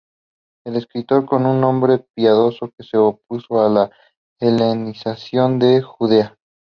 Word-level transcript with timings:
Es 0.65 0.73
descrito 0.73 1.27
como 1.27 1.51
un 1.51 1.63
hombre 1.63 1.99
piadoso 1.99 2.71
que 2.75 2.83
se 2.83 2.97
opuso 2.97 3.61
a 3.63 3.69
la 3.69 3.91
helenización 4.39 5.59
de 5.59 5.83
Judea. 5.83 6.39